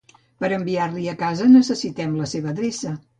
[0.43, 2.95] Per enviar-li a casa necessitem la seva adreça.